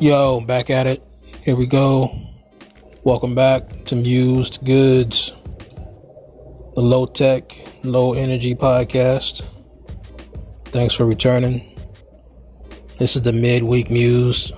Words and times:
Yo, 0.00 0.40
back 0.40 0.70
at 0.70 0.86
it. 0.86 1.04
Here 1.42 1.54
we 1.54 1.66
go. 1.66 2.10
Welcome 3.04 3.34
back 3.34 3.84
to 3.84 3.94
Muse 3.94 4.56
Goods, 4.56 5.36
the 6.74 6.80
low 6.80 7.04
tech, 7.04 7.54
low 7.84 8.14
energy 8.14 8.54
podcast. 8.54 9.42
Thanks 10.68 10.94
for 10.94 11.04
returning. 11.04 11.78
This 12.98 13.14
is 13.14 13.20
the 13.20 13.34
midweek 13.34 13.90
Muse, 13.90 14.52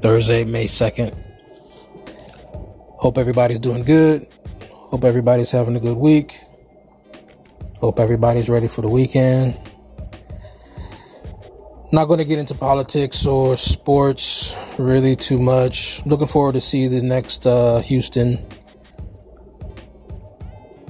Thursday, 0.00 0.44
May 0.44 0.66
2nd. 0.66 1.12
Hope 3.00 3.18
everybody's 3.18 3.58
doing 3.58 3.82
good. 3.82 4.28
Hope 4.70 5.02
everybody's 5.02 5.50
having 5.50 5.74
a 5.74 5.80
good 5.80 5.96
week. 5.96 6.38
Hope 7.78 7.98
everybody's 7.98 8.48
ready 8.48 8.68
for 8.68 8.82
the 8.82 8.88
weekend. 8.88 9.58
Not 11.92 12.04
going 12.04 12.18
to 12.18 12.24
get 12.24 12.38
into 12.38 12.54
politics 12.54 13.26
or 13.26 13.56
sports 13.56 14.54
really 14.78 15.16
too 15.16 15.40
much. 15.40 16.04
Looking 16.06 16.28
forward 16.28 16.52
to 16.52 16.60
see 16.60 16.86
the 16.86 17.02
next 17.02 17.46
uh, 17.46 17.80
Houston 17.80 18.38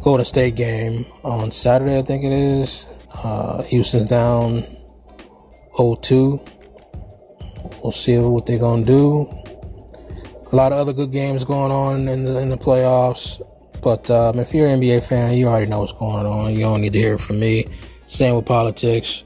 Golden 0.03 0.27
State 0.27 0.57
game 0.57 1.07
on 1.25 1.51
Saturday, 1.51 1.99
I 1.99 2.03
think 2.03 2.25
it 2.25 2.33
is. 2.33 2.85
Uh, 3.15 3.63
Houston's 3.63 4.11
down 4.11 4.65
0-2. 5.79 6.39
We'll 7.83 7.93
see 7.93 8.19
what 8.19 8.45
they're 8.45 8.59
going 8.59 8.85
to 8.85 8.93
do. 8.93 9.41
A 10.53 10.57
lot 10.57 10.73
of 10.73 10.79
other 10.79 10.93
good 10.93 11.12
games 11.12 11.47
going 11.47 11.73
on 11.73 12.09
in 12.09 12.25
the 12.25 12.41
in 12.41 12.51
the 12.51 12.59
playoffs. 12.59 13.41
But 13.83 14.11
um, 14.11 14.39
if 14.39 14.53
you're 14.53 14.67
an 14.67 14.81
NBA 14.81 15.09
fan, 15.09 15.35
you 15.35 15.48
already 15.48 15.67
know 15.67 15.81
what's 15.81 15.93
going 15.93 16.27
on. 16.27 16.53
You 16.53 16.61
don't 16.61 16.83
need 16.83 16.93
to 16.93 16.98
hear 16.98 17.15
it 17.15 17.21
from 17.21 17.41
me. 17.41 17.65
Same 18.07 18.37
with 18.37 18.45
politics. 18.45 19.25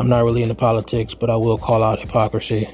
I'm 0.00 0.08
not 0.08 0.24
really 0.24 0.42
into 0.42 0.54
politics, 0.54 1.14
but 1.14 1.28
I 1.28 1.36
will 1.36 1.58
call 1.58 1.84
out 1.84 1.98
hypocrisy. 1.98 2.66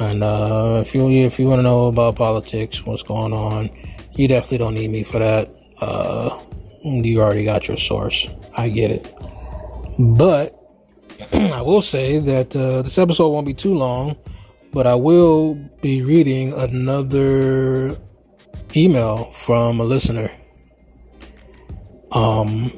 And 0.00 0.24
uh, 0.24 0.82
if 0.84 0.92
you 0.92 1.08
if 1.08 1.38
you 1.38 1.46
want 1.46 1.60
to 1.60 1.62
know 1.62 1.86
about 1.86 2.16
politics, 2.16 2.84
what's 2.84 3.04
going 3.04 3.32
on, 3.32 3.70
you 4.14 4.26
definitely 4.26 4.58
don't 4.58 4.74
need 4.74 4.90
me 4.90 5.04
for 5.04 5.20
that. 5.20 5.54
Uh, 5.80 6.36
you 6.82 7.22
already 7.22 7.44
got 7.44 7.68
your 7.68 7.76
source. 7.76 8.26
I 8.56 8.70
get 8.70 8.90
it. 8.90 9.08
But 10.00 10.60
I 11.32 11.62
will 11.62 11.80
say 11.80 12.18
that 12.18 12.56
uh, 12.56 12.82
this 12.82 12.98
episode 12.98 13.28
won't 13.28 13.46
be 13.46 13.54
too 13.54 13.74
long, 13.74 14.16
but 14.72 14.84
I 14.84 14.96
will 14.96 15.54
be 15.80 16.02
reading 16.02 16.54
another 16.54 17.96
email 18.74 19.26
from 19.26 19.78
a 19.78 19.84
listener. 19.84 20.28
Um, 22.10 22.72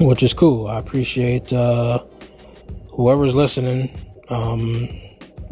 which 0.00 0.22
is 0.22 0.34
cool. 0.34 0.66
I 0.66 0.78
appreciate 0.78 1.50
uh, 1.50 2.04
whoever's 2.98 3.32
listening, 3.32 3.88
um, 4.28 4.88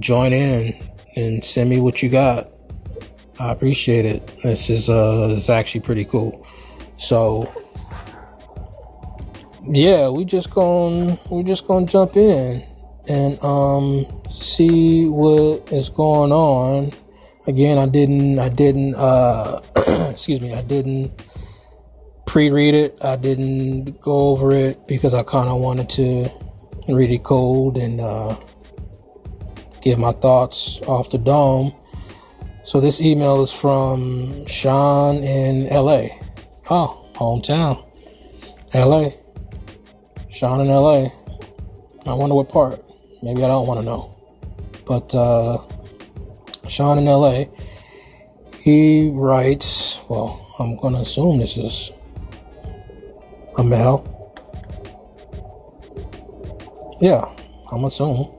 join 0.00 0.32
in 0.32 0.76
and 1.14 1.44
send 1.44 1.70
me 1.70 1.80
what 1.80 2.02
you 2.02 2.08
got. 2.08 2.48
I 3.38 3.52
appreciate 3.52 4.04
it. 4.04 4.26
This 4.42 4.68
is 4.68 4.90
uh, 4.90 5.28
it's 5.30 5.48
actually 5.48 5.82
pretty 5.82 6.04
cool. 6.04 6.44
So 6.96 7.48
yeah, 9.64 10.08
we 10.08 10.24
just 10.24 10.50
going 10.50 11.18
we 11.30 11.44
just 11.44 11.68
gonna 11.68 11.86
jump 11.86 12.16
in 12.16 12.64
and 13.08 13.42
um 13.44 14.06
see 14.28 15.06
what 15.08 15.72
is 15.72 15.88
going 15.88 16.32
on. 16.32 16.90
Again, 17.46 17.78
I 17.78 17.86
didn't 17.86 18.40
I 18.40 18.48
didn't 18.48 18.96
uh 18.96 19.60
excuse 20.10 20.40
me, 20.40 20.52
I 20.52 20.62
didn't 20.62 21.12
pre-read 22.26 22.74
it. 22.74 22.96
I 23.04 23.14
didn't 23.14 24.00
go 24.00 24.30
over 24.30 24.50
it 24.50 24.88
because 24.88 25.14
I 25.14 25.22
kind 25.22 25.48
of 25.48 25.60
wanted 25.60 25.88
to 25.90 26.28
read 26.94 27.22
cold 27.22 27.76
and 27.76 28.00
uh, 28.00 28.36
give 29.82 29.98
my 29.98 30.12
thoughts 30.12 30.80
off 30.82 31.10
the 31.10 31.18
dome. 31.18 31.74
So 32.64 32.80
this 32.80 33.00
email 33.00 33.42
is 33.42 33.52
from 33.52 34.46
Sean 34.46 35.22
in 35.22 35.66
LA. 35.66 36.08
Oh, 36.70 37.08
hometown. 37.14 37.84
LA. 38.74 39.10
Sean 40.30 40.60
in 40.60 40.68
LA. 40.68 41.10
I 42.06 42.14
wonder 42.14 42.34
what 42.34 42.48
part. 42.48 42.84
Maybe 43.22 43.44
I 43.44 43.48
don't 43.48 43.66
want 43.66 43.80
to 43.80 43.86
know. 43.86 44.14
But 44.84 45.14
uh, 45.14 45.58
Sean 46.68 46.98
in 46.98 47.04
LA, 47.04 47.44
he 48.58 49.10
writes, 49.14 50.00
well, 50.08 50.54
I'm 50.58 50.76
going 50.76 50.94
to 50.94 51.00
assume 51.00 51.38
this 51.38 51.56
is 51.56 51.92
a 53.56 53.64
male. 53.64 54.15
Yeah, 56.98 57.28
I'm 57.70 57.84
assuming. 57.84 58.32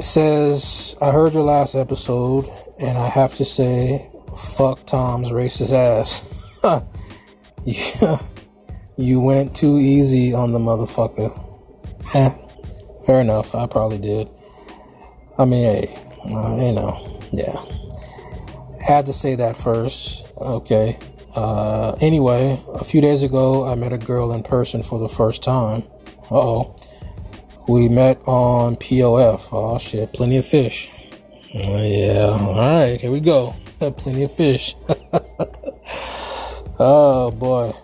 Says, 0.00 0.96
I 1.00 1.12
heard 1.12 1.34
your 1.34 1.44
last 1.44 1.76
episode, 1.76 2.48
and 2.80 2.98
I 2.98 3.08
have 3.08 3.34
to 3.34 3.44
say, 3.44 4.10
fuck 4.56 4.84
Tom's 4.84 5.30
racist 5.30 5.72
ass. 5.72 6.24
you 8.96 9.20
went 9.20 9.54
too 9.54 9.78
easy 9.78 10.34
on 10.34 10.50
the 10.50 10.58
motherfucker. 10.58 11.30
Eh, 12.14 12.34
fair 13.06 13.20
enough. 13.20 13.54
I 13.54 13.68
probably 13.68 13.98
did. 13.98 14.28
I 15.38 15.44
mean, 15.44 15.62
hey, 15.62 15.96
uh, 16.34 16.56
you 16.56 16.72
know, 16.72 17.20
yeah. 17.30 17.64
Had 18.84 19.06
to 19.06 19.12
say 19.12 19.36
that 19.36 19.56
first. 19.56 20.26
Okay. 20.36 20.98
Uh, 21.36 21.96
anyway, 22.00 22.60
a 22.74 22.82
few 22.82 23.00
days 23.00 23.22
ago, 23.22 23.64
I 23.64 23.76
met 23.76 23.92
a 23.92 23.98
girl 23.98 24.32
in 24.32 24.42
person 24.42 24.82
for 24.82 24.98
the 24.98 25.08
first 25.08 25.44
time 25.44 25.84
oh. 26.30 26.74
We 27.68 27.88
met 27.88 28.20
on 28.26 28.76
POF. 28.76 29.48
Oh 29.52 29.78
shit, 29.78 30.12
plenty 30.14 30.38
of 30.38 30.46
fish. 30.46 30.88
Uh, 31.54 31.82
yeah, 31.82 32.38
alright, 32.40 33.00
here 33.00 33.10
we 33.10 33.20
go. 33.20 33.54
plenty 33.78 34.22
of 34.22 34.32
fish. 34.32 34.74
oh 36.78 37.30
boy. 37.30 37.74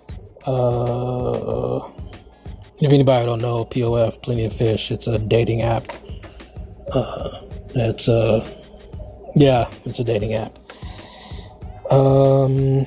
Uh, 0.47 1.87
if 2.81 2.93
anybody 2.93 3.27
don't 3.27 3.43
know 3.43 3.65
POF, 3.65 4.23
plenty 4.23 4.45
of 4.47 4.53
fish. 4.53 4.91
It's 4.91 5.07
a 5.07 5.19
dating 5.19 5.61
app. 5.63 5.89
Uh, 6.95 7.43
it's 7.75 8.09
uh, 8.09 8.47
yeah, 9.35 9.71
it's 9.85 9.99
a 9.99 10.05
dating 10.05 10.35
app. 10.35 10.59
Um, 11.91 12.87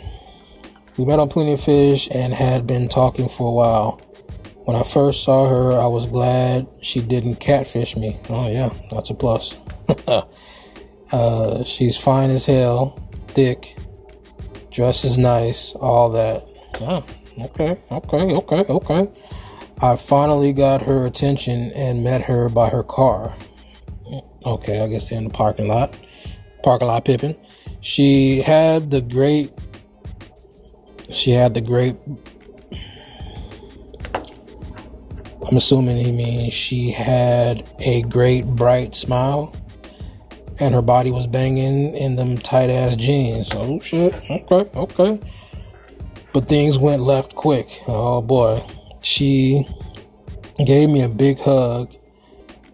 we 0.97 1.05
met 1.05 1.19
on 1.19 1.29
Plenty 1.29 1.53
of 1.53 1.61
Fish 1.61 2.09
and 2.11 2.33
had 2.33 2.65
been 2.65 2.89
talking 2.89 3.29
for 3.29 3.49
a 3.49 3.51
while. 3.51 4.01
When 4.67 4.75
I 4.75 4.83
first 4.83 5.23
saw 5.23 5.47
her, 5.47 5.79
I 5.79 5.85
was 5.87 6.07
glad 6.07 6.67
she 6.81 6.99
didn't 6.99 7.35
catfish 7.35 7.95
me. 7.95 8.19
Oh, 8.29 8.51
yeah, 8.51 8.73
that's 8.91 9.09
a 9.09 9.13
plus. 9.13 9.57
uh, 11.13 11.63
she's 11.63 11.95
fine 11.97 12.31
as 12.31 12.47
hell, 12.47 12.99
thick, 13.29 13.77
dresses 14.69 15.17
nice, 15.17 15.71
all 15.75 16.09
that. 16.09 16.43
Oh, 16.81 17.05
okay, 17.45 17.79
okay, 17.89 18.35
okay, 18.35 18.65
okay. 18.67 19.09
I 19.81 19.95
finally 19.95 20.51
got 20.51 20.81
her 20.81 21.05
attention 21.05 21.71
and 21.71 22.03
met 22.03 22.23
her 22.23 22.49
by 22.49 22.67
her 22.67 22.83
car. 22.83 23.37
Okay, 24.45 24.81
I 24.81 24.89
guess 24.89 25.07
they're 25.07 25.17
in 25.17 25.23
the 25.23 25.29
parking 25.29 25.69
lot. 25.69 25.97
Parking 26.61 26.89
lot 26.89 27.05
pipping. 27.05 27.37
She 27.79 28.41
had 28.41 28.91
the 28.91 28.99
great 28.99 29.49
she 31.13 31.31
had 31.31 31.53
the 31.53 31.61
great 31.61 31.95
I'm 35.49 35.55
assuming 35.55 35.95
he 35.95 36.11
means 36.11 36.53
she 36.53 36.91
had 36.91 37.63
a 37.79 38.01
great 38.01 38.45
bright 38.45 38.95
smile 38.95 39.55
and 40.59 40.75
her 40.75 40.81
body 40.81 41.09
was 41.09 41.25
banging 41.25 41.95
in 41.95 42.17
them 42.17 42.37
tight 42.37 42.69
ass 42.69 42.97
jeans. 42.97 43.47
Oh 43.53 43.79
shit. 43.79 44.13
Okay, 44.29 44.69
okay. 44.75 45.19
But 46.33 46.49
things 46.49 46.77
went 46.77 47.01
left 47.01 47.33
quick. 47.35 47.81
Oh 47.87 48.21
boy. 48.21 48.61
She 48.99 49.65
gave 50.65 50.89
me 50.89 51.03
a 51.03 51.09
big 51.09 51.39
hug 51.39 51.93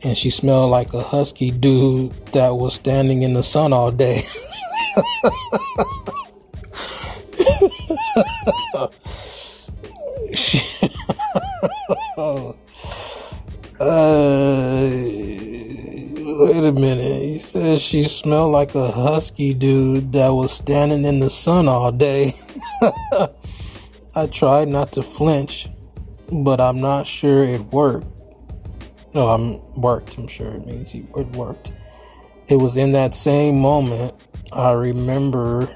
and 0.04 0.18
she 0.18 0.31
smelled 0.31 0.72
like 0.72 0.96
a 0.96 1.04
husky 1.04 1.52
dude 1.52 2.14
that 2.28 2.56
was 2.56 2.74
standing 2.74 3.22
in 3.22 3.34
the 3.34 3.44
sun 3.44 3.72
all 3.72 3.92
day. 3.92 4.24
she 10.34 10.60
Uh, 13.95 14.90
wait 16.40 16.66
a 16.66 16.72
minute. 16.72 17.22
He 17.22 17.38
says 17.38 17.80
she 17.80 18.01
smelled 18.01 18.51
like 18.51 18.74
a 18.74 18.90
husky 18.90 19.54
dude 19.54 20.13
that 20.13 20.30
was 20.30 20.51
standing 20.51 21.06
in 21.06 21.19
the 21.19 21.30
sun 21.30 21.68
all 21.68 21.92
day. 21.92 22.34
I 24.16 24.25
tried 24.25 24.68
not 24.68 24.94
to 24.94 25.04
flinch, 25.04 25.69
but 26.31 26.60
I'm 26.60 26.81
not 26.81 27.06
sure 27.06 27.44
it 27.44 27.62
worked. 27.66 28.07
No, 29.13 29.28
I'm 29.28 29.62
worked. 29.80 30.18
I'm 30.18 30.28
sure 30.28 30.56
it 30.56 30.66
means 30.66 30.96
it 30.96 31.07
worked. 31.36 31.72
It 32.48 32.56
was 32.56 32.75
in 32.75 32.94
that 32.94 33.13
same 33.13 33.60
moment 33.60 34.16
I 34.51 34.72
remember. 34.72 35.69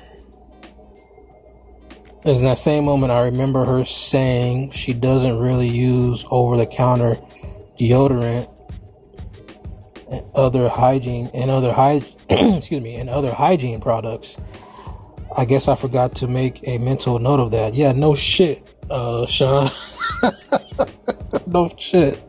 It 2.26 2.30
was 2.30 2.40
in 2.40 2.46
that 2.46 2.58
same 2.58 2.86
moment 2.86 3.12
I 3.12 3.26
remember 3.26 3.64
her 3.64 3.86
saying 3.86 4.72
she 4.72 4.94
doesn't 4.94 5.38
really 5.38 5.70
use 5.70 6.26
over 6.32 6.58
the 6.58 6.66
counter 6.66 7.20
deodorant 7.78 8.50
other 10.34 10.70
hygiene 10.70 11.30
and 11.34 11.52
other 11.52 11.74
hy- 11.74 12.02
excuse 12.30 12.82
me 12.82 12.96
and 12.96 13.10
other 13.10 13.34
hygiene 13.34 13.82
products. 13.82 14.38
I 15.36 15.46
guess 15.46 15.68
I 15.68 15.76
forgot 15.76 16.16
to 16.16 16.28
make 16.28 16.68
a 16.68 16.78
mental 16.78 17.20
note 17.20 17.40
of 17.40 17.52
that. 17.52 17.74
Yeah, 17.74 17.92
no 17.92 18.16
shit, 18.16 18.64
uh, 18.90 19.26
Sean. 19.26 19.70
no 21.48 21.70
shit. 21.78 22.20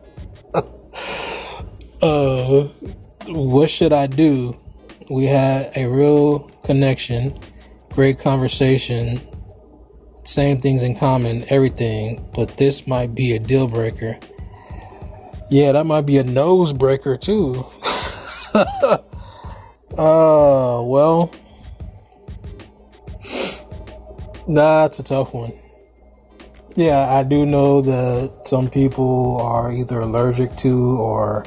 uh, 2.03 2.65
what 3.29 3.71
should 3.71 3.93
I 3.93 4.09
do? 4.09 4.57
We 5.11 5.25
had 5.25 5.71
a 5.77 5.87
real 5.87 6.41
connection, 6.65 7.39
great 7.91 8.19
conversation, 8.19 9.21
same 10.25 10.59
things 10.59 10.83
in 10.83 10.95
common, 10.95 11.45
everything, 11.49 12.29
but 12.35 12.59
this 12.59 12.87
might 12.87 13.15
be 13.15 13.33
a 13.33 13.39
deal 13.39 13.67
breaker. 13.67 14.19
Yeah, 15.51 15.73
that 15.73 15.87
might 15.87 16.05
be 16.05 16.19
a 16.19 16.25
nose 16.25 16.75
breaker 16.75 17.17
too. 17.17 17.65
uh, 18.55 18.99
well, 19.97 21.33
that's 24.47 24.99
a 24.99 25.03
tough 25.03 25.33
one. 25.33 25.53
Yeah, 26.77 26.99
I 26.99 27.25
do 27.25 27.47
know 27.47 27.81
that 27.81 28.47
some 28.47 28.69
people 28.69 29.41
are 29.41 29.73
either 29.73 29.99
allergic 30.01 30.55
to 30.57 30.99
or 30.99 31.47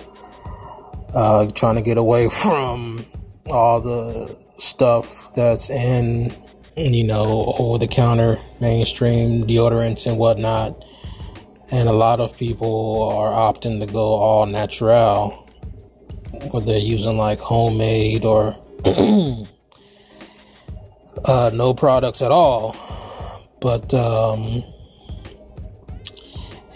uh, 1.13 1.47
trying 1.53 1.75
to 1.75 1.81
get 1.81 1.97
away 1.97 2.27
from 2.43 3.05
all 3.51 3.81
the 3.81 4.35
stuff 4.57 5.31
that's 5.33 5.69
in, 5.69 6.33
you 6.75 7.03
know, 7.03 7.53
over 7.59 7.77
the 7.77 7.87
counter 7.87 8.39
mainstream 8.59 9.45
deodorants 9.45 10.07
and 10.07 10.17
whatnot. 10.17 10.83
And 11.71 11.87
a 11.87 11.93
lot 11.93 12.19
of 12.19 12.35
people 12.37 13.09
are 13.13 13.31
opting 13.31 13.79
to 13.79 13.85
go 13.85 14.15
all 14.15 14.45
natural, 14.45 15.29
whether 16.51 16.65
they're 16.65 16.79
using 16.79 17.17
like 17.17 17.39
homemade 17.39 18.25
or 18.25 18.57
uh, 21.25 21.51
no 21.53 21.73
products 21.73 22.21
at 22.21 22.31
all. 22.31 22.75
But 23.61 23.93
um, 23.93 24.63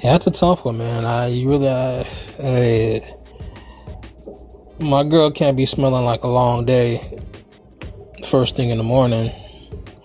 yeah, 0.04 0.12
that's 0.12 0.28
a 0.28 0.32
tough 0.32 0.66
one, 0.66 0.78
man. 0.78 1.04
I 1.04 1.28
really, 1.44 1.68
I, 1.68 2.06
I, 2.40 3.02
my 4.80 5.04
girl 5.04 5.32
can't 5.32 5.58
be 5.58 5.66
smelling 5.66 6.06
like 6.06 6.24
a 6.24 6.28
long 6.28 6.66
day 6.66 7.02
first 8.26 8.56
thing 8.56 8.70
in 8.70 8.78
the 8.78 8.84
morning, 8.84 9.32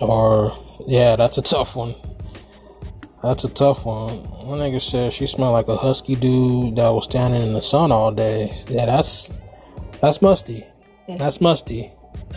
or 0.00 0.56
yeah, 0.86 1.16
that's 1.16 1.38
a 1.38 1.42
tough 1.42 1.76
one. 1.76 1.94
That's 3.22 3.44
a 3.44 3.50
tough 3.50 3.84
one. 3.84 4.29
One 4.42 4.58
nigga 4.58 4.80
said 4.80 5.12
she 5.12 5.26
smelled 5.26 5.52
like 5.52 5.68
a 5.68 5.76
husky 5.76 6.14
dude 6.14 6.76
that 6.76 6.88
was 6.88 7.04
standing 7.04 7.42
in 7.42 7.52
the 7.52 7.62
sun 7.62 7.92
all 7.92 8.10
day. 8.10 8.50
Yeah, 8.68 8.86
that's 8.86 9.38
that's 10.00 10.22
musty. 10.22 10.64
That's 11.06 11.40
musty. 11.40 11.90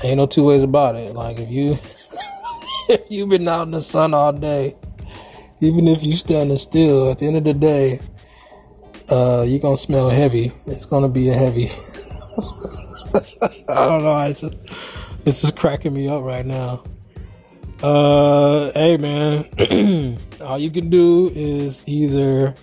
Ain't 0.03 0.17
no 0.17 0.25
two 0.25 0.45
ways 0.45 0.63
about 0.63 0.95
it. 0.95 1.13
Like 1.13 1.39
if 1.39 1.50
you 1.50 1.71
if 2.89 3.09
you've 3.09 3.29
been 3.29 3.47
out 3.47 3.63
in 3.63 3.71
the 3.71 3.81
sun 3.81 4.13
all 4.13 4.33
day, 4.33 4.75
even 5.61 5.88
if 5.88 6.03
you 6.03 6.13
standing 6.13 6.57
still, 6.57 7.11
at 7.11 7.19
the 7.19 7.27
end 7.27 7.38
of 7.38 7.44
the 7.45 7.53
day, 7.53 8.00
uh, 9.09 9.45
you're 9.47 9.61
gonna 9.61 9.77
smell 9.77 10.09
heavy. 10.09 10.51
It's 10.67 10.85
gonna 10.85 11.09
be 11.09 11.29
a 11.29 11.33
heavy. 11.33 11.65
I 13.69 13.85
don't 13.85 14.03
know. 14.03 14.27
It's 14.27 14.41
just 14.41 14.55
it's 15.25 15.41
just 15.41 15.55
cracking 15.55 15.94
me 15.94 16.09
up 16.09 16.23
right 16.23 16.45
now. 16.45 16.83
Uh, 17.83 18.71
hey 18.71 18.95
man, 18.95 19.45
all 20.41 20.57
you 20.57 20.71
can 20.71 20.89
do 20.89 21.30
is 21.35 21.83
either, 21.85 22.56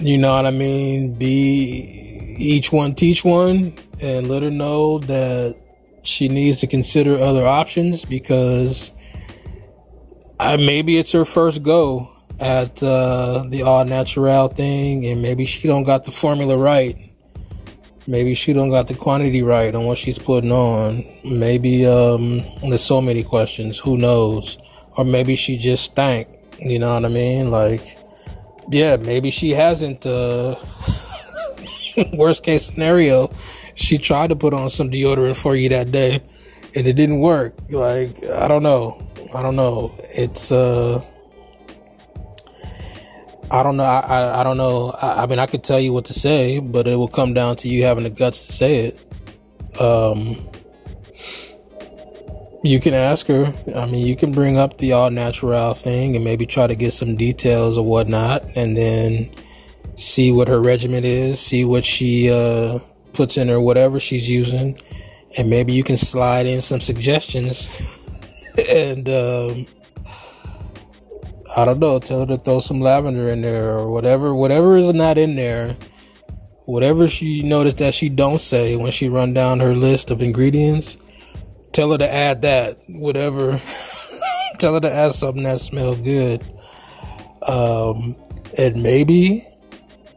you 0.00 0.16
know 0.16 0.32
what 0.32 0.46
I 0.46 0.50
mean, 0.50 1.12
be 1.18 2.34
each 2.38 2.72
one 2.72 2.94
teach 2.94 3.26
one, 3.26 3.74
and 4.00 4.26
let 4.26 4.42
her 4.42 4.50
know 4.50 5.00
that 5.00 5.54
she 6.02 6.28
needs 6.28 6.60
to 6.60 6.66
consider 6.66 7.18
other 7.18 7.46
options 7.46 8.06
because 8.06 8.90
I, 10.40 10.56
maybe 10.56 10.96
it's 10.96 11.12
her 11.12 11.26
first 11.26 11.62
go 11.62 12.10
at 12.40 12.82
uh, 12.82 13.44
the 13.50 13.64
all 13.64 13.84
natural 13.84 14.48
thing, 14.48 15.04
and 15.04 15.20
maybe 15.20 15.44
she 15.44 15.68
don't 15.68 15.84
got 15.84 16.06
the 16.06 16.10
formula 16.10 16.56
right 16.56 17.07
Maybe 18.08 18.32
she 18.32 18.54
don't 18.54 18.70
got 18.70 18.86
the 18.86 18.94
quantity 18.94 19.42
right 19.42 19.74
on 19.74 19.84
what 19.84 19.98
she's 19.98 20.18
putting 20.18 20.50
on. 20.50 21.04
Maybe 21.24 21.86
um, 21.86 22.40
there's 22.62 22.82
so 22.82 23.02
many 23.02 23.22
questions. 23.22 23.78
Who 23.78 23.98
knows? 23.98 24.56
Or 24.96 25.04
maybe 25.04 25.36
she 25.36 25.58
just 25.58 25.84
stank. 25.84 26.26
You 26.58 26.78
know 26.78 26.94
what 26.94 27.04
I 27.04 27.08
mean? 27.08 27.50
Like, 27.50 27.98
yeah, 28.70 28.96
maybe 28.96 29.30
she 29.30 29.50
hasn't. 29.50 30.06
Uh, 30.06 30.56
worst 32.16 32.42
case 32.42 32.64
scenario, 32.64 33.30
she 33.74 33.98
tried 33.98 34.28
to 34.28 34.36
put 34.36 34.54
on 34.54 34.70
some 34.70 34.90
deodorant 34.90 35.36
for 35.36 35.54
you 35.54 35.68
that 35.68 35.92
day, 35.92 36.22
and 36.74 36.86
it 36.86 36.94
didn't 36.94 37.20
work. 37.20 37.54
Like, 37.70 38.24
I 38.24 38.48
don't 38.48 38.62
know. 38.62 39.02
I 39.34 39.42
don't 39.42 39.56
know. 39.56 39.94
It's 39.98 40.50
uh 40.50 41.04
I 43.50 43.62
don't 43.62 43.76
know. 43.78 43.84
I, 43.84 44.00
I, 44.00 44.40
I 44.40 44.42
don't 44.44 44.58
know. 44.58 44.90
I, 44.90 45.22
I, 45.22 45.26
mean, 45.26 45.38
I 45.38 45.46
could 45.46 45.64
tell 45.64 45.80
you 45.80 45.92
what 45.92 46.04
to 46.06 46.12
say, 46.12 46.60
but 46.60 46.86
it 46.86 46.96
will 46.96 47.08
come 47.08 47.32
down 47.32 47.56
to 47.56 47.68
you 47.68 47.84
having 47.84 48.04
the 48.04 48.10
guts 48.10 48.46
to 48.46 48.52
say 48.52 48.86
it. 48.86 49.80
Um, 49.80 50.36
you 52.62 52.78
can 52.80 52.92
ask 52.92 53.26
her. 53.28 53.54
I 53.74 53.86
mean, 53.86 54.06
you 54.06 54.16
can 54.16 54.32
bring 54.32 54.58
up 54.58 54.78
the 54.78 54.92
all 54.92 55.10
natural 55.10 55.72
thing 55.72 56.14
and 56.14 56.24
maybe 56.24 56.44
try 56.44 56.66
to 56.66 56.74
get 56.74 56.92
some 56.92 57.16
details 57.16 57.78
or 57.78 57.86
whatnot, 57.86 58.44
and 58.54 58.76
then 58.76 59.30
see 59.94 60.30
what 60.30 60.48
her 60.48 60.60
regimen 60.60 61.04
is, 61.04 61.40
see 61.40 61.64
what 61.64 61.84
she 61.84 62.30
uh, 62.30 62.78
puts 63.14 63.38
in 63.38 63.48
or 63.48 63.60
whatever 63.60 63.98
she's 63.98 64.28
using, 64.28 64.78
and 65.38 65.48
maybe 65.48 65.72
you 65.72 65.84
can 65.84 65.96
slide 65.96 66.46
in 66.46 66.60
some 66.60 66.80
suggestions 66.80 68.54
and. 68.68 69.08
Um, 69.08 69.66
I 71.58 71.64
don't 71.64 71.80
know, 71.80 71.98
tell 71.98 72.20
her 72.20 72.26
to 72.26 72.36
throw 72.36 72.60
some 72.60 72.80
lavender 72.80 73.26
in 73.26 73.40
there 73.40 73.70
or 73.70 73.90
whatever, 73.90 74.32
whatever 74.32 74.76
is 74.76 74.92
not 74.92 75.18
in 75.18 75.34
there. 75.34 75.76
Whatever 76.66 77.08
she 77.08 77.42
noticed 77.42 77.78
that 77.78 77.94
she 77.94 78.08
don't 78.08 78.40
say 78.40 78.76
when 78.76 78.92
she 78.92 79.08
run 79.08 79.34
down 79.34 79.58
her 79.58 79.74
list 79.74 80.12
of 80.12 80.22
ingredients, 80.22 80.98
tell 81.72 81.90
her 81.90 81.98
to 81.98 82.14
add 82.14 82.42
that. 82.42 82.76
Whatever, 82.86 83.60
tell 84.60 84.74
her 84.74 84.80
to 84.80 84.92
add 84.92 85.12
something 85.14 85.42
that 85.42 85.58
smells 85.58 85.98
good. 85.98 86.44
Um, 87.48 88.14
and 88.56 88.80
maybe, 88.80 89.44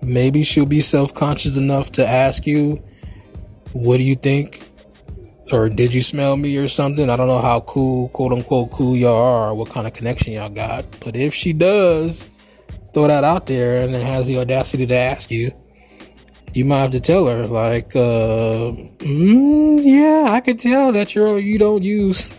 maybe 0.04 0.44
she'll 0.44 0.68
be 0.68 0.82
self 0.82 1.12
conscious 1.16 1.58
enough 1.58 1.92
to 1.94 2.06
ask 2.06 2.46
you, 2.46 2.84
"What 3.74 3.98
do 3.98 4.04
you 4.04 4.16
think?" 4.16 4.70
Or 5.52 5.70
did 5.70 5.94
you 5.94 6.02
smell 6.02 6.38
me 6.38 6.58
or 6.58 6.68
something? 6.68 7.10
I 7.10 7.16
don't 7.16 7.28
know 7.28 7.42
how 7.42 7.60
cool, 7.62 8.10
quote 8.10 8.32
unquote, 8.32 8.72
cool 8.72 8.96
y'all 8.96 9.16
are, 9.16 9.54
what 9.54 9.70
kind 9.70 9.86
of 9.86 9.94
connection 9.94 10.34
y'all 10.34 10.50
got. 10.50 10.86
But 11.00 11.16
if 11.16 11.34
she 11.34 11.54
does 11.54 12.26
throw 12.94 13.08
that 13.08 13.24
out 13.24 13.48
there 13.48 13.84
and 13.84 13.94
has 13.94 14.28
the 14.28 14.40
audacity 14.40 14.86
to 14.88 14.96
ask 14.96 15.30
you, 15.30 15.52
you 16.54 16.66
might 16.66 16.80
have 16.80 16.92
to 16.92 17.00
tell 17.00 17.28
her, 17.28 17.48
like, 17.48 17.96
uh, 17.96 18.72
mm, 19.00 19.80
yeah, 19.82 20.32
I 20.32 20.42
could 20.42 20.60
tell 20.60 20.92
that 20.92 21.16
you're, 21.16 21.38
you 21.38 21.58
don't 21.58 21.84
use, 21.84 22.30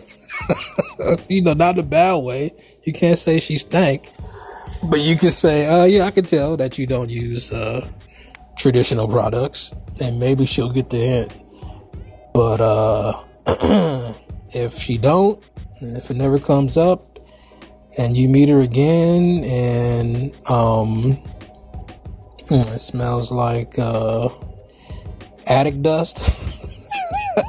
you 1.28 1.42
know, 1.42 1.54
not 1.54 1.78
a 1.78 1.82
bad 1.82 2.16
way. 2.16 2.50
You 2.84 2.92
can't 2.92 3.18
say 3.18 3.40
she 3.40 3.56
stank, 3.56 4.10
but 4.90 5.00
you 5.00 5.16
can 5.16 5.30
say, 5.30 5.66
uh, 5.66 5.84
yeah, 5.84 6.04
I 6.04 6.10
can 6.10 6.24
tell 6.24 6.56
that 6.58 6.76
you 6.76 6.86
don't 6.86 7.10
use, 7.10 7.52
uh, 7.52 7.86
traditional 8.58 9.08
products. 9.08 9.74
And 10.00 10.18
maybe 10.18 10.46
she'll 10.46 10.70
get 10.70 10.90
the 10.90 10.96
hint. 10.96 11.41
But 12.32 12.60
uh, 12.60 13.24
if 14.54 14.74
she 14.74 14.98
don't, 14.98 15.42
and 15.80 15.96
if 15.96 16.10
it 16.10 16.16
never 16.16 16.38
comes 16.38 16.76
up, 16.76 17.02
and 17.98 18.16
you 18.16 18.28
meet 18.28 18.48
her 18.48 18.60
again, 18.60 19.44
and 19.44 20.34
um, 20.48 21.22
it 22.50 22.78
smells 22.78 23.30
like 23.30 23.78
uh, 23.78 24.28
attic 25.46 25.82
dust. 25.82 26.88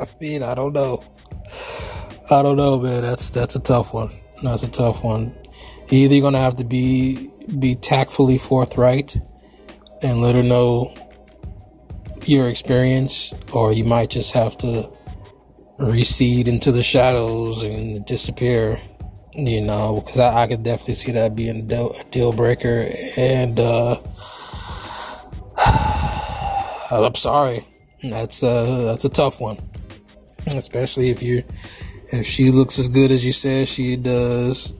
I 0.00 0.06
mean, 0.20 0.42
I 0.42 0.54
don't 0.54 0.72
know. 0.72 1.02
I 2.30 2.42
don't 2.42 2.56
know, 2.56 2.80
man. 2.80 3.02
That's 3.02 3.30
that's 3.30 3.54
a 3.54 3.60
tough 3.60 3.92
one. 3.92 4.10
That's 4.42 4.62
a 4.62 4.68
tough 4.68 5.04
one. 5.04 5.36
Either 5.90 6.14
you're 6.14 6.22
gonna 6.22 6.38
have 6.38 6.56
to 6.56 6.64
be 6.64 7.30
be 7.58 7.74
tactfully 7.74 8.38
forthright 8.38 9.16
and 10.02 10.20
let 10.20 10.34
her 10.34 10.42
know 10.42 10.92
your 12.28 12.48
experience, 12.48 13.32
or 13.52 13.72
you 13.72 13.84
might 13.84 14.10
just 14.10 14.32
have 14.32 14.56
to 14.58 14.90
recede 15.78 16.48
into 16.48 16.72
the 16.72 16.82
shadows 16.82 17.62
and 17.62 18.04
disappear. 18.04 18.80
You 19.34 19.60
know, 19.60 20.00
because 20.00 20.18
I, 20.18 20.44
I 20.44 20.46
could 20.46 20.62
definitely 20.62 20.94
see 20.94 21.12
that 21.12 21.36
being 21.36 21.56
a 21.56 21.62
deal, 21.62 21.92
a 21.92 22.04
deal 22.04 22.32
breaker. 22.32 22.90
And 23.18 23.60
uh, 23.60 23.96
I'm 26.90 27.14
sorry, 27.14 27.60
that's 28.02 28.42
uh, 28.42 28.84
that's 28.86 29.04
a 29.04 29.10
tough 29.10 29.40
one, 29.40 29.58
especially 30.54 31.10
if 31.10 31.22
you 31.22 31.42
if 32.12 32.24
she 32.24 32.50
looks 32.50 32.78
as 32.78 32.88
good 32.88 33.10
as 33.10 33.26
you 33.26 33.32
said 33.32 33.68
she 33.68 33.96
does, 33.96 34.72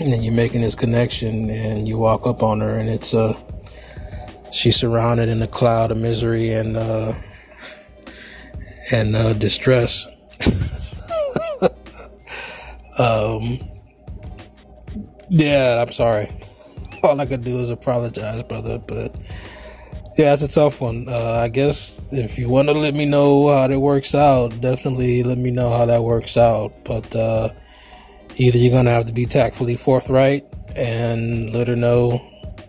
and 0.00 0.12
then 0.12 0.22
you're 0.22 0.34
making 0.34 0.60
this 0.60 0.74
connection, 0.74 1.48
and 1.50 1.86
you 1.86 1.98
walk 1.98 2.26
up 2.26 2.42
on 2.42 2.60
her, 2.60 2.78
and 2.78 2.88
it's 2.88 3.14
a 3.14 3.36
she's 4.52 4.76
surrounded 4.76 5.28
in 5.28 5.42
a 5.42 5.46
cloud 5.48 5.90
of 5.90 5.98
misery 5.98 6.52
and 6.52 6.76
uh, 6.76 7.14
and 8.92 9.16
uh, 9.16 9.32
distress. 9.32 10.06
um, 12.98 13.58
yeah, 15.28 15.82
I'm 15.82 15.90
sorry. 15.92 16.28
All 17.02 17.20
I 17.20 17.26
could 17.26 17.42
do 17.42 17.58
is 17.58 17.70
apologize, 17.70 18.42
brother. 18.44 18.78
But 18.78 19.16
yeah, 20.16 20.34
it's 20.34 20.42
a 20.42 20.48
tough 20.48 20.80
one. 20.80 21.06
Uh, 21.08 21.40
I 21.42 21.48
guess 21.48 22.12
if 22.12 22.38
you 22.38 22.48
want 22.48 22.68
to 22.68 22.74
let 22.74 22.94
me 22.94 23.06
know 23.06 23.48
how 23.48 23.66
that 23.66 23.80
works 23.80 24.14
out, 24.14 24.60
definitely 24.60 25.22
let 25.22 25.38
me 25.38 25.50
know 25.50 25.70
how 25.70 25.86
that 25.86 26.02
works 26.04 26.36
out. 26.36 26.72
But 26.84 27.16
uh, 27.16 27.48
either 28.36 28.58
you're 28.58 28.72
gonna 28.72 28.90
have 28.90 29.06
to 29.06 29.12
be 29.12 29.26
tactfully 29.26 29.76
forthright 29.76 30.44
and 30.76 31.52
let 31.52 31.68
her 31.68 31.76
know, 31.76 32.20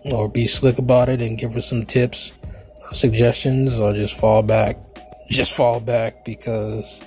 or 0.04 0.28
be 0.28 0.46
slick 0.46 0.78
about 0.78 1.08
it 1.08 1.22
and 1.22 1.38
give 1.38 1.54
her 1.54 1.60
some 1.60 1.84
tips, 1.84 2.32
or 2.82 2.94
suggestions, 2.94 3.78
or 3.78 3.92
just 3.92 4.18
fall 4.18 4.42
back. 4.42 4.76
Just 5.28 5.52
fall 5.52 5.80
back 5.80 6.24
because 6.24 7.02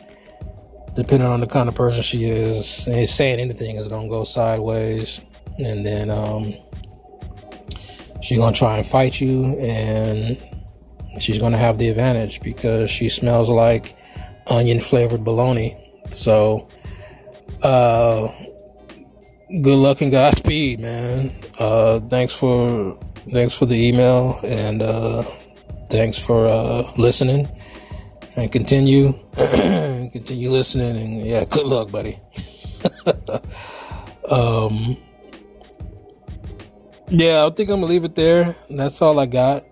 depending 0.96 1.28
on 1.28 1.40
the 1.40 1.48
kind 1.48 1.70
of 1.70 1.76
person 1.76 2.02
she 2.02 2.26
is, 2.26 2.68
saying 2.68 3.40
anything 3.40 3.76
is 3.76 3.88
gonna 3.88 4.10
go 4.10 4.24
sideways, 4.24 5.22
and 5.60 5.86
then 5.86 6.10
um, 6.10 6.54
she's 8.22 8.38
gonna 8.40 8.56
try 8.56 8.78
and 8.78 8.86
fight 8.86 9.22
you, 9.22 9.46
and 9.60 10.38
she's 11.20 11.38
gonna 11.38 11.58
have 11.58 11.78
the 11.78 11.90
advantage 11.90 12.42
because 12.42 12.90
she 12.90 13.10
smells 13.10 13.50
like 13.50 13.96
onion 14.48 14.80
flavored 14.80 15.24
bologna. 15.24 15.78
So, 16.10 16.68
uh, 17.62 18.28
good 19.50 19.78
luck 19.78 20.02
and 20.02 20.12
Godspeed, 20.12 20.80
man. 20.80 21.32
Uh, 21.60 22.00
thanks 22.02 22.34
for 22.34 23.00
thanks 23.32 23.58
for 23.58 23.66
the 23.66 23.76
email 23.76 24.40
and 24.44 24.82
uh, 24.82 25.24
thanks 25.90 26.18
for 26.18 26.46
uh, 26.46 26.92
listening. 26.98 27.48
And 28.36 28.52
continue 28.52 29.14
continue 29.36 30.52
listening 30.52 30.98
and 30.98 31.26
yeah 31.26 31.46
good 31.46 31.66
luck 31.66 31.92
buddy. 31.92 32.20
Um 34.30 34.98
yeah 37.08 37.46
i 37.46 37.50
think 37.50 37.70
i'm 37.70 37.80
gonna 37.80 37.86
leave 37.86 38.04
it 38.04 38.16
there. 38.16 38.56
That's 38.70 39.02
all 39.02 39.20
i 39.20 39.26
got. 39.26 39.64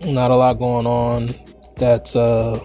Not 0.00 0.30
a 0.30 0.36
lot 0.36 0.60
going 0.60 0.86
on 0.86 1.34
that's 1.76 2.14
uh 2.14 2.60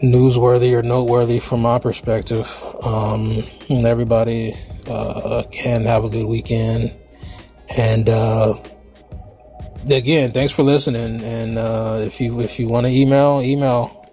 newsworthy 0.00 0.78
or 0.78 0.82
noteworthy 0.82 1.40
from 1.40 1.62
my 1.62 1.80
perspective. 1.80 2.48
Um 2.82 3.42
and 3.68 3.84
everybody 3.84 4.56
uh 4.88 5.44
can 5.50 5.84
have 5.84 6.04
a 6.04 6.08
good 6.08 6.26
weekend 6.26 6.92
and 7.76 8.08
uh 8.08 8.54
again, 9.88 10.32
thanks 10.32 10.52
for 10.52 10.62
listening. 10.62 11.22
And 11.22 11.58
uh, 11.58 11.98
if 12.00 12.20
you 12.20 12.40
if 12.40 12.58
you 12.58 12.68
want 12.68 12.86
to 12.86 12.92
email, 12.92 13.40
email 13.42 14.08